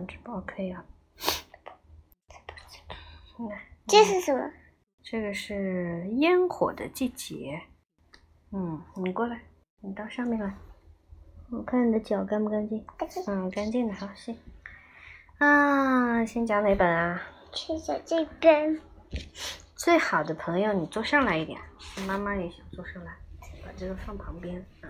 [0.00, 0.84] 直播可以啊。
[3.86, 4.50] 这是什么？
[5.02, 7.60] 这个是烟火的季节。
[8.52, 9.42] 嗯，你过来，
[9.80, 10.54] 你到上面来。
[11.50, 12.82] 我看你的脚干不干净？
[12.96, 13.22] 干净。
[13.26, 14.38] 嗯，干净的，好，行。
[15.38, 17.20] 啊，先讲哪本啊？
[17.52, 18.80] 先讲这本。
[19.76, 21.60] 最好的朋友，你坐上来一点。
[22.06, 23.12] 妈妈也想坐上来，
[23.64, 24.64] 把这个放旁边。
[24.80, 24.88] 啊。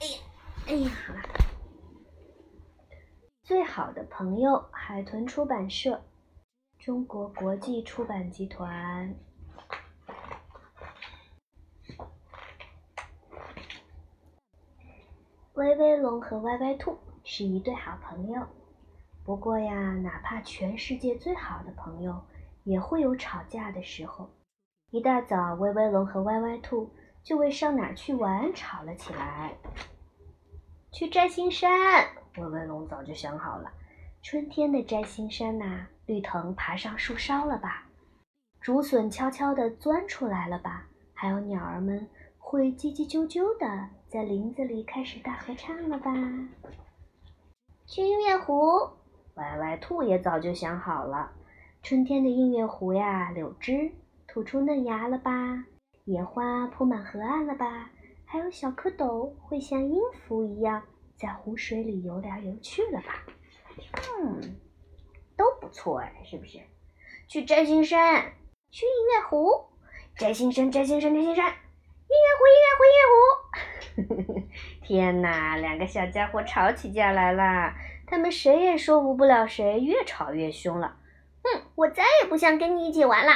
[0.00, 0.18] 哎呀，
[0.68, 1.20] 哎呀，好了。
[3.52, 6.02] 最好的朋友，海豚出版社。
[6.78, 9.14] 中国国际出版集团。
[15.52, 18.40] 威威龙和歪歪兔是一对好朋友。
[19.22, 22.22] 不过呀，哪怕全世界最好的朋友，
[22.64, 24.30] 也会有吵架的时候。
[24.88, 26.90] 一大早，威威龙和歪歪兔
[27.22, 29.58] 就为上哪儿去玩吵了起来。
[30.90, 33.70] 去摘星山，威威龙早就想好了。
[34.22, 35.86] 春天的摘星山呐。
[36.06, 37.86] 绿藤爬上树梢了吧？
[38.60, 40.84] 竹笋悄悄地钻出来了吧？
[41.14, 46.12] 还有鸟儿们会叽叽啾啾的在林子里开始大合唱了吧？
[47.86, 48.90] 去音乐湖，
[49.34, 51.30] 歪歪兔也早就想好了。
[51.84, 53.92] 春天的音乐湖呀，柳枝
[54.26, 55.64] 吐出嫩芽了吧？
[56.04, 57.90] 野花铺满河岸了吧？
[58.26, 60.82] 还有小蝌蚪会像音符一样
[61.16, 63.24] 在湖水里游来游去了吧？
[64.20, 64.56] 嗯。
[65.34, 66.60] 都不错哎，是不是？
[67.26, 68.32] 去摘星山，
[68.70, 69.64] 去音乐湖，
[70.16, 74.48] 摘星山，摘星山，摘星山，音乐湖，音乐湖，音乐湖。
[74.84, 77.74] 天哪，两个小家伙吵起架来了，
[78.06, 80.96] 他们谁也说服不了谁，越吵越凶了。
[81.42, 83.32] 哼，我再也不想跟你一起玩了。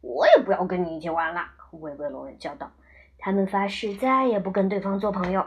[0.00, 1.42] 我也不要跟你一起玩了。
[1.72, 2.72] 威威龙叫道。
[3.18, 5.46] 他们发誓再也不跟对方做朋友。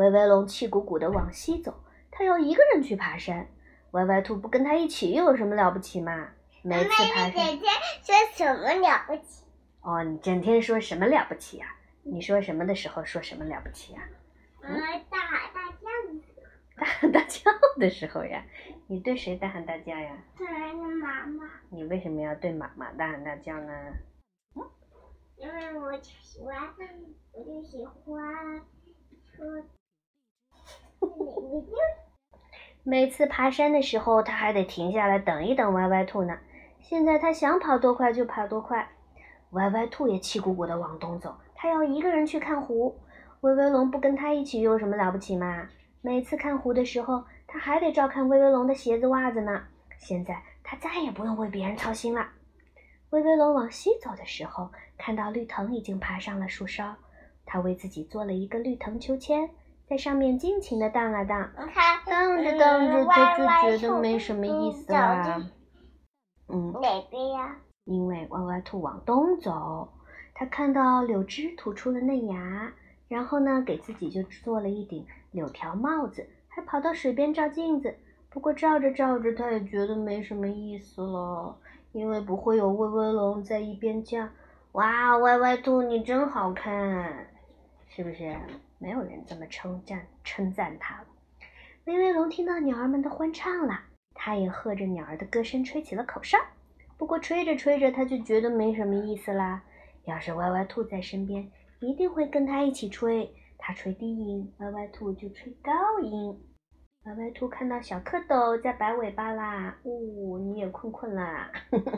[0.00, 3.46] 威威龙气鼓鼓地往西走，他要一个人去爬山。
[3.90, 6.30] 歪歪兔不跟他一起又有什么了不起嘛？
[6.62, 7.60] 每次爬山，整天
[8.32, 9.44] 说什么了不起？
[9.82, 11.76] 哦，你整天说什么了不起呀？
[12.02, 14.00] 你说什么的时候说什么了不起呀？
[14.62, 16.48] 嗯，大喊大叫的时候。
[16.80, 18.42] 大喊大叫的时候呀？
[18.86, 20.16] 你对谁大喊大叫呀？
[20.38, 20.46] 对
[20.94, 21.46] 妈妈。
[21.68, 23.72] 你为什么要对妈妈大喊大叫呢？
[24.56, 24.62] 嗯，
[25.36, 26.56] 因为我喜欢，
[27.32, 28.62] 我就喜欢
[29.36, 29.62] 说，
[31.00, 31.08] 你
[31.62, 31.76] 就。
[32.90, 36.36] 每次爬山的时候，他还得停下来等一等歪歪兔呢。
[36.80, 38.88] 现在他想跑多快就跑多快。
[39.50, 42.98] 歪歪兔也气鼓鼓地往东走，他要一个人去看湖。
[43.42, 45.68] 威威龙不跟他一起，有什么了不起嘛？
[46.02, 49.62] 每次看湖的时候，他还得照看威威龙的鞋子袜子呢。
[49.96, 52.26] 现在他再也不用为别人操心了。
[53.10, 54.68] 威威龙往西走的时候，
[54.98, 56.96] 看到绿藤已经爬上了树梢，
[57.46, 59.48] 他为自己做了一个绿藤秋千。
[59.90, 61.50] 在上面尽情的荡啊荡，
[62.06, 65.50] 荡着荡着他就觉得没什么意思了。
[66.46, 67.56] 嗯，哪边呀？
[67.86, 69.88] 因为歪歪兔往东走，
[70.32, 72.72] 他看到柳枝吐出了嫩芽，
[73.08, 77.92] 然后呢，给自己就做了一顶柳条帽子，还跑到水边照镜子。
[78.28, 81.58] 不过照着照着，他也觉得没什么意思了，
[81.90, 84.28] 因为不会有威威龙在一边叫
[84.70, 87.26] ：“哇，歪歪兔你真好看，
[87.88, 88.36] 是不是？”
[88.80, 91.06] 没有人这么称赞称赞他了。
[91.84, 93.78] 威威龙听到鸟儿们的欢唱了，
[94.14, 96.38] 他也和着鸟儿的歌声吹起了口哨。
[96.96, 99.62] 不过吹着吹着，他就觉得没什么意思啦。
[100.04, 103.30] 要是歪歪兔在身边，一定会跟他一起吹。
[103.58, 106.42] 他吹低音，歪歪兔就吹高音。
[107.04, 111.50] 歪歪兔看到小蝌蚪在摆尾巴啦，呜，你也困困啦。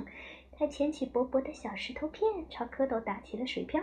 [0.59, 3.81] 他捡起薄薄的小石头片，朝蝌蚪打起了水漂。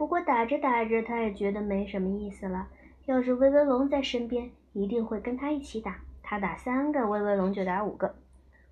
[0.00, 2.68] 不过打着打着，他也觉得没什么意思了。
[3.04, 5.98] 要是威威龙在身边，一定会跟他一起打。
[6.22, 8.14] 他打三个，威威龙就打五个。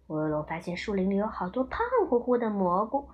[0.07, 3.11] 威威龙发现树林里有好多胖乎乎的蘑菇，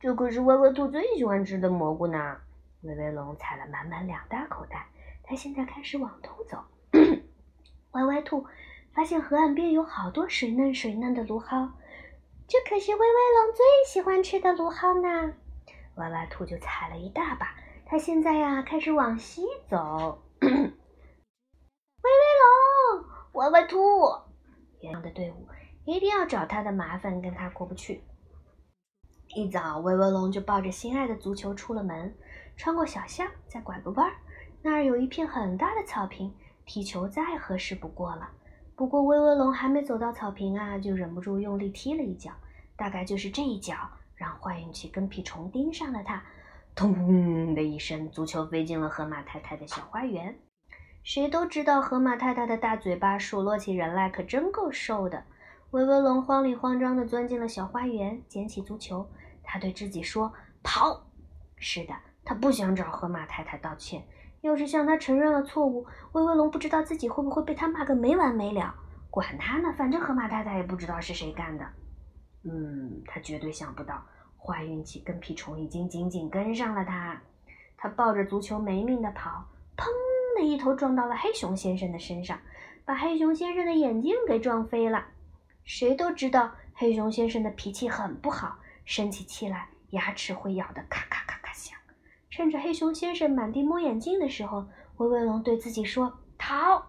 [0.00, 2.36] 这可是威威兔最喜欢吃的蘑菇呢。
[2.80, 4.88] 威威龙采了满满两大口袋，
[5.22, 6.58] 他现在开始往东走。
[7.92, 8.44] 歪歪兔
[8.92, 11.70] 发现河岸边有好多水嫩水嫩的芦蒿，
[12.48, 15.34] 这可是威威龙最喜欢吃的芦蒿呢。
[16.02, 17.54] 歪歪兔就踩了一大把，
[17.86, 20.20] 它现在呀开始往西走。
[20.42, 20.58] 威威
[22.42, 23.04] 龙，
[23.34, 23.78] 歪歪兔，
[24.80, 25.46] 原来的队伍
[25.84, 28.02] 一定要找他的麻烦，跟他过不去。
[29.28, 32.12] 一早，威威龙就抱着心爱的足球出了门，
[32.56, 34.16] 穿过小巷，再拐个弯儿，
[34.60, 36.34] 那儿有一片很大的草坪，
[36.66, 38.28] 踢球再合适不过了。
[38.74, 42.32] 不过，威威龙还没走到草坪啊，就忍不住用力踢了一脚，
[42.74, 43.76] 大概就是这一脚。
[44.22, 46.22] 让坏运气跟屁虫盯上了他，
[46.76, 50.38] 咚的一声，足球飞进了河马太太的小花园。
[51.02, 55.24] 谁都知道河马太太的大嘴巴数落起人来可真够瘦的。
[55.72, 59.04] 威威龙慌里慌张地钻进了小花园，捡起足球。
[59.42, 60.32] 他对自己说
[60.62, 61.04] ：“跑！”
[61.58, 61.92] 是的，
[62.24, 64.06] 他不想找河马太太道歉。
[64.42, 68.72] 要是向他承认了错误，威威龙不知道自己会不会被他骂个没完没了。
[69.10, 71.66] 管他呢，反正河马太太也不知道是谁干的。
[72.44, 74.04] 嗯，他绝对想不到，
[74.36, 77.20] 坏运气跟屁虫已经紧紧跟上了他。
[77.76, 79.44] 他抱着足球没命地跑，
[79.76, 79.84] 砰
[80.36, 82.38] 的一头撞到了黑熊先生的身上，
[82.84, 85.06] 把黑熊先生的眼镜给撞飞了。
[85.64, 91.78] 谁都知道黑熊先生的脾气很不好，生起气来牙齿会咬得咔咔咔咔响。
[92.30, 94.66] 趁着黑熊先生满地摸眼镜的时候，
[94.96, 96.84] 威威龙对自己说：“逃！”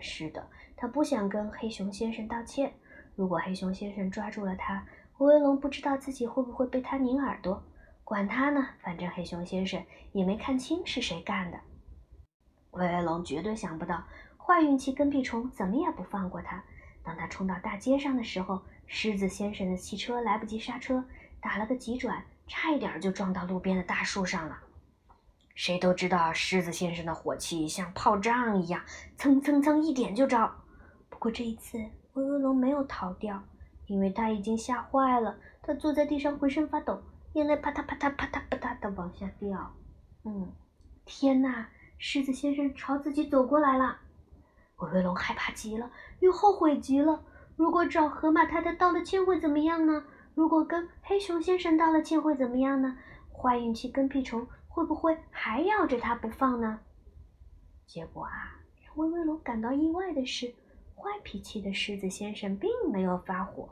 [0.00, 2.72] 是的，他不想跟黑熊先生道歉。
[3.16, 4.84] 如果黑熊先生抓住了他，
[5.18, 7.62] 威威龙不知道自己会不会被他拧耳朵。
[8.02, 9.82] 管他呢，反正黑熊先生
[10.12, 11.58] 也没看清是谁干的。
[12.72, 14.04] 威威龙绝对想不到，
[14.36, 16.62] 坏运气跟屁虫怎么也不放过他。
[17.02, 21.04] 当他冲到大街上的时候，狮子先生的汽车来不及刹车，
[21.40, 24.58] 打了个急转，差一点就撞到路边的大树上了。
[25.54, 28.82] 谁都知道狮子先生的火气像炮仗一样，
[29.16, 30.52] 蹭蹭蹭一点就着。
[31.08, 31.78] 不过这一次，
[32.14, 33.42] 威威龙没有逃掉，
[33.86, 35.36] 因为他已经吓坏了。
[35.62, 37.02] 他坐在地上浑身发抖，
[37.32, 39.74] 眼泪啪嗒啪嗒啪嗒啪嗒的往下掉。
[40.24, 40.52] 嗯，
[41.04, 41.68] 天哪！
[41.98, 43.98] 狮子先生朝自己走过来了。
[44.76, 45.90] 威威龙害怕极了，
[46.20, 47.24] 又后悔极了。
[47.56, 50.04] 如果找河马太太道了歉会怎么样呢？
[50.34, 52.96] 如果跟黑熊先生道了歉会怎么样呢？
[53.32, 56.80] 坏运气跟屁虫会不会还咬着他不放呢？
[57.86, 60.52] 结果啊，让威威龙感到意外的是，
[60.94, 63.68] 坏脾气的狮子先生并没有发火。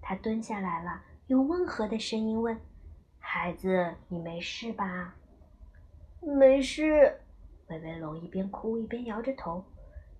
[0.00, 2.60] 他蹲下来了，用温和的声音问
[3.18, 5.16] ：“孩子，你没事吧
[6.20, 7.20] ？”“没事。”
[7.68, 9.64] 威威龙一边哭一边摇着头。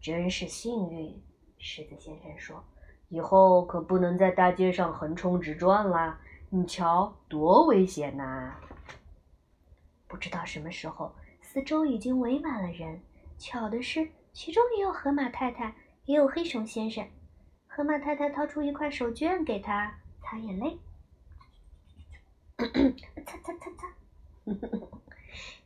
[0.01, 1.23] 真是幸运，
[1.59, 2.63] 狮子先生说
[3.09, 6.21] ：“以后可不能在大街上横冲直撞啦！
[6.51, 8.57] 你瞧，多危险呐！”
[10.09, 13.01] 不知道什么时候，四周已经围满了人。
[13.39, 15.75] 巧的是，其中也有河马太太，
[16.07, 17.07] 也有黑熊先生。
[17.67, 20.79] 河马太太掏出一块手绢给他擦眼泪，
[23.27, 23.87] 擦擦擦擦。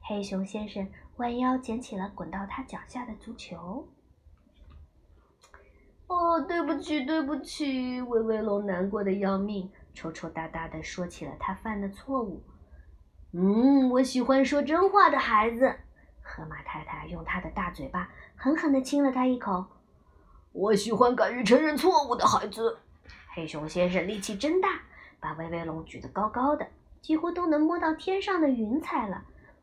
[0.00, 3.88] 黑熊先生弯腰捡起了滚到他脚下的足球。
[6.08, 12.42] 哦，对不起，对不起，威威龙难过的要命，抽抽搭搭的说起了他犯的错误。
[13.32, 15.78] 嗯，我喜欢说真话的孩子。
[16.22, 19.64] 河马太太用她的大嘴巴狠狠的亲了他一口。
[20.52, 22.78] 我喜欢敢于承认错误的孩子。
[23.34, 24.82] 黑熊先生力气真大，
[25.20, 26.66] 把威威龙举得高高的，
[27.00, 29.22] 几乎都能摸到天上的云彩了。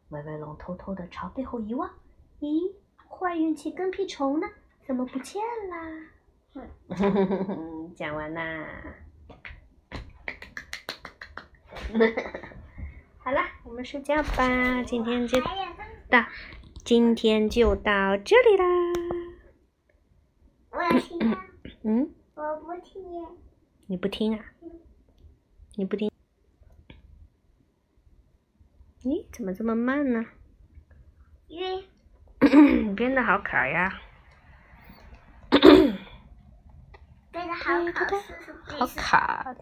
[0.09, 1.89] 威威龙偷偷的朝背后一望，
[2.39, 2.71] 咦，
[3.09, 4.47] 坏运气跟屁虫呢？
[4.85, 5.77] 怎么不见啦？
[7.93, 8.65] 讲完啦，
[13.17, 14.81] 好了，我们睡觉吧。
[14.83, 15.39] 今天就
[16.09, 16.25] 到，
[16.85, 18.86] 今天就到这里啦。
[21.83, 22.13] 嗯。
[22.35, 23.01] 我不听。
[23.87, 24.45] 你不听啊？
[25.75, 26.11] 你不听？
[29.03, 30.25] 咦，怎么这么慢呢？
[31.47, 31.87] 因为。
[32.95, 34.01] 变得好卡呀。
[37.63, 38.05] 好卡。
[38.65, 39.55] 好卡。